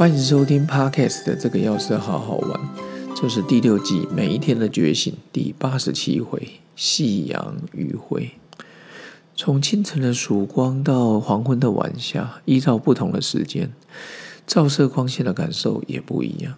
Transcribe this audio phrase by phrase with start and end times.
[0.00, 2.58] 欢迎收听 Podcast 的这个钥匙好好玩，
[3.14, 8.30] 这是第六季每一天的觉醒第八十七回夕阳余晖。
[9.36, 13.72] 从清晨的曙光到黄昏的晚霞，依照不同的时间，
[14.46, 16.54] 照射光线的感受也不一样。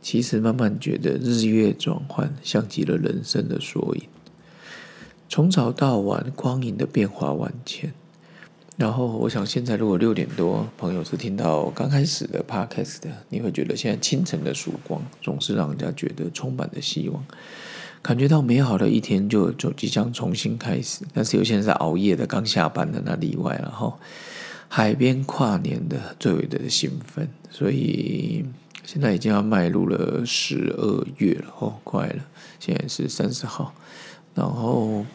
[0.00, 4.04] 其实慢慢觉得日月转换像极了人生的缩影，
[5.28, 7.92] 从早到晚光影的变化万千。
[8.76, 17.24] 然后我想现在如果六点多朋友是听到刚开始的 podcast 的，你会觉得现在清晨的曙光总是让人家觉得充满了希望。
[18.02, 23.98] 感觉到美好的一天就就即将重新开始，但是有些人是熬夜的，刚下班的那例外了哈。
[24.68, 28.44] 海边跨年的最为的兴奋，所以
[28.84, 32.22] 现在已经要迈入了十二月了哦，快了，
[32.60, 33.72] 现在是三十号，
[34.34, 35.06] 然后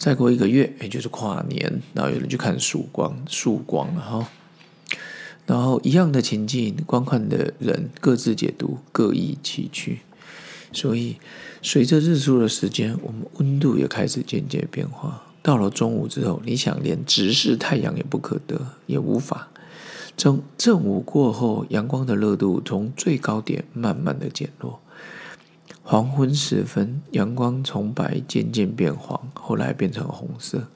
[0.00, 4.30] 再过一个月，也就是跨年，然后有人去看曙光，曙光了哈。
[5.44, 9.98] 然后一样的情境，观看的人各自解读，各异其趣。
[10.72, 11.16] 所以，
[11.60, 15.22] 随着日出的时间，我们温度也开始渐渐变化。
[15.42, 19.48] 到了中午之后，你想连直视太阳也不可得，也无法。
[20.16, 24.80] 正正午过后，阳光的热度从最高点慢慢的减弱。
[25.90, 30.68] 黄昏时分，阳光从白渐渐变黄，后来变成红色。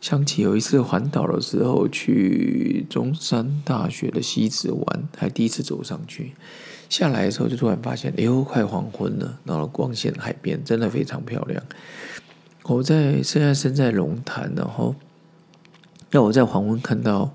[0.00, 6.32] 想起有一次环岛的时候，去中山大学的西子湾，还第一次走上去。
[6.88, 9.38] 下来的时候，就突然发现，哎呦，快黄昏了。
[9.44, 11.62] 然后光线海边真的非常漂亮。
[12.62, 14.94] 我在现在身在龙潭，然后
[16.12, 17.34] 要我在黄昏看到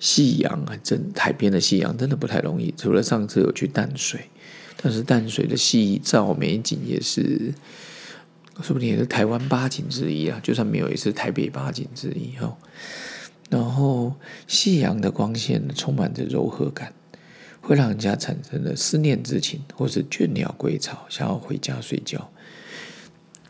[0.00, 2.74] 夕阳啊，真海边的夕阳真的不太容易。
[2.76, 4.28] 除了上次有去淡水，
[4.76, 7.52] 但是淡水的夕照美景也是，
[8.62, 10.40] 说不定也是台湾八景之一啊。
[10.42, 12.56] 就算没有，也是台北八景之一哦。
[13.48, 14.14] 然后
[14.46, 16.92] 夕阳的光线充满着柔和感。
[17.62, 22.30] 会让人家产生了思念之情，或是倦鸟归巢，想要回家睡觉。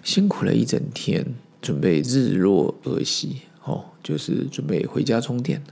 [0.02, 5.62] 辛苦了一整天，准备日落而息，哦，就是准备回家充电。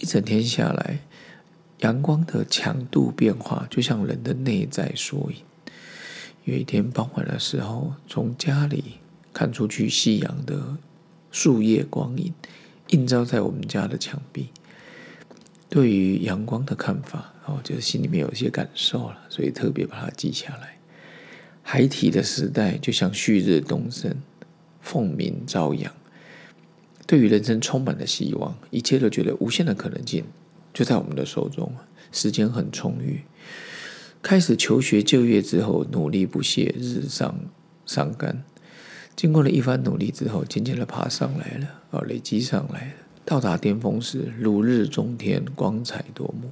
[0.00, 1.00] 一整天下来，
[1.80, 5.36] 阳光的强度变化就像人的内在缩影。
[6.44, 8.96] 有一天傍晚的时候，从家里
[9.32, 10.76] 看出去，夕阳的
[11.30, 12.32] 树叶光影
[12.88, 14.48] 映照在我们家的墙壁。
[15.68, 20.78] 对于阳光的看法，哦，就是心里面有一些感受了，所以特别把它记下来。
[21.62, 24.16] 孩提的时代就像旭日东升，
[24.80, 25.92] 凤鸣朝阳，
[27.06, 30.24] 对于人生充满了希望，一切都觉得无限的可能性
[30.72, 31.72] 就在我们的手中，
[32.12, 33.22] 时间很充裕。
[34.22, 37.34] 开始求学就业之后，努力不懈，日上
[37.86, 38.42] 上干。
[39.16, 42.92] 经过了一番努力之后，渐渐的爬上来了，哦，累积上来了。
[43.24, 46.50] 到达巅峰时，如日中天，光彩夺目。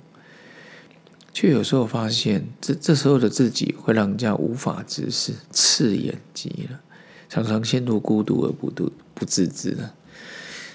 [1.32, 6.80] 却有时候发现，这这时候的自己会让人家无法直视，刺眼极了，
[7.28, 9.94] 常常陷入孤独而不独不自知了。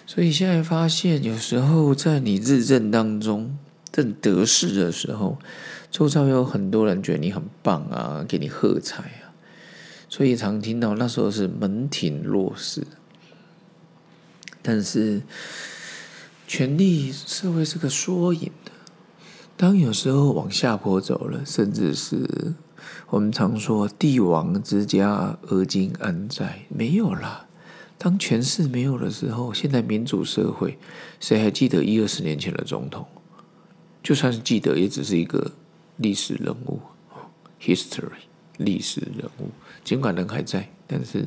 [0.06, 3.58] 所以现在发现，有时候在你日正当中
[3.92, 5.38] 正得势的时候，
[5.92, 9.34] 周遭有很多人觉得你很棒啊，给你喝彩啊。
[10.10, 12.86] 所以常听到那时候是门庭若市，
[14.62, 15.22] 但是。
[16.46, 18.72] 权力社会是个缩影的。
[19.58, 22.54] 当有时候往下坡走了，甚至是
[23.10, 27.48] 我们常说“帝王之家，而今安在？”没有了。
[27.98, 30.78] 当权势没有的时候，现在民主社会，
[31.20, 33.06] 谁还记得一二十年前的总统？
[34.02, 35.52] 就算是记得，也只是一个
[35.98, 36.80] 历史人物
[37.62, 38.10] ，history
[38.58, 39.50] 历史人物。
[39.84, 41.26] 尽管人还在，但是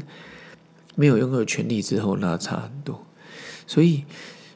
[0.94, 3.06] 没有拥有权力之后，那差很多。
[3.66, 4.04] 所以。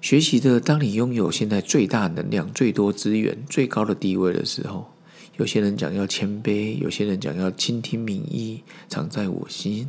[0.03, 4.91] 学习的，当你拥有现在最大能量、最多资源、最高的地位的时候，
[5.41, 9.89] 有些人讲要谦卑，有些人讲要倾听民意，常在我心。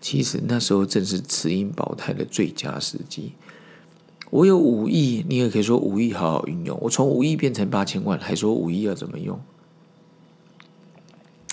[0.00, 3.32] 其实那时候正是持音保胎的最佳时机。
[4.30, 6.78] 我有五亿，你也可以说五亿好好运用。
[6.80, 9.38] 我从五亿变成八千万，还说五亿要怎么用？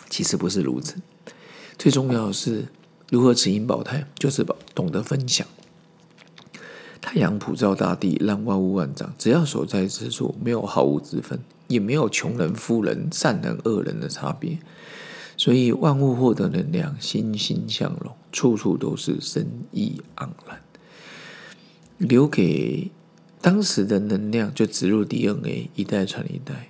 [0.09, 0.95] 其实不是如此。
[1.77, 2.67] 最重要的是
[3.09, 5.45] 如何持音保胎，就是懂得分享。
[7.05, 9.13] 太阳普照大地，让万物万长。
[9.19, 14.57] 只要所在之处没有毫无之分，也没有穷人、富人、善人、恶人的差别，
[15.35, 20.61] 所以万物获得能量，欣欣向荣，处处都是生意盎然。
[21.97, 22.89] 留给
[23.41, 26.69] 当时的能量，就植入 DNA，一代传一代。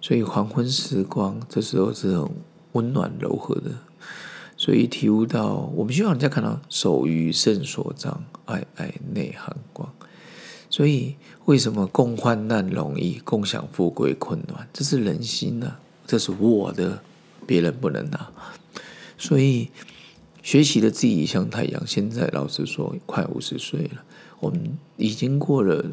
[0.00, 2.30] 所以黄昏时光，这时候是很
[2.72, 3.72] 温暖柔和的。
[4.56, 9.92] 所以体悟到，我们希望人家看到“手余圣所长，爱爱内含光”。
[10.70, 11.14] 所以
[11.44, 14.66] 为什么共患难容易，共享富贵困难？
[14.72, 15.76] 这是人心呐，
[16.06, 17.02] 这是我的，
[17.46, 18.28] 别人不能拿。
[19.18, 19.68] 所以
[20.42, 24.02] 学习的自己像太阳，现在老实说快五十岁了，
[24.40, 25.84] 我们已经过了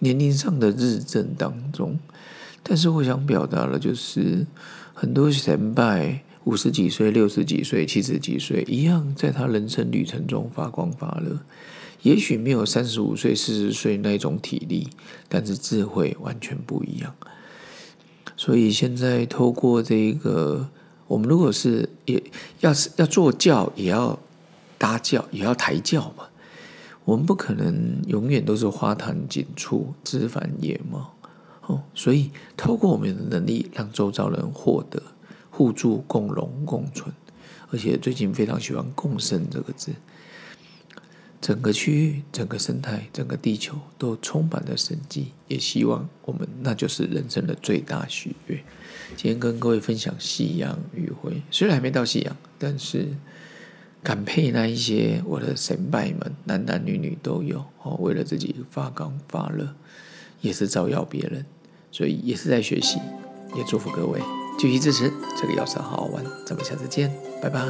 [0.00, 1.98] 年龄上的日正当中。
[2.62, 4.46] 但是我想表达的，就是
[4.92, 11.38] 很多前辈五十几岁、六十几岁、七十几岁一样，在他人生旅程中发光发热。
[12.02, 14.88] 也许没有三十五岁、四十岁那种体力，
[15.28, 17.14] 但是智慧完全不一样。
[18.36, 20.68] 所以现在透过这个，
[21.06, 22.20] 我们如果是也
[22.58, 24.18] 要是要做教，也要
[24.76, 26.24] 搭教，也要抬教嘛。
[27.04, 31.14] 我们不可能永远都是花团锦簇、枝繁叶茂。
[31.66, 35.00] 哦，所以透过我们的能力，让周遭人获得
[35.60, 37.14] 互助、共荣、共存。
[37.70, 39.92] 而且最近非常喜欢“共生”这个字。
[41.38, 48.56] 整个区域、整个生态、整个地球都充满了生机，也希望我们那就是人生的最大喜悦。
[49.16, 53.08] 今天跟各位分享夕阳余晖，虽然还没到夕阳，但是
[54.02, 59.74] 感佩那一些我的神拜们，男男女女都有哦，为了自己发光发热，
[60.40, 61.44] 也是照耀别人，
[61.92, 62.98] 所以也是在学习，
[63.54, 64.18] 也祝福各位
[64.60, 65.10] 继续支持
[65.40, 67.10] 这个药师好好玩，咱们下次见，
[67.40, 67.60] 拜拜。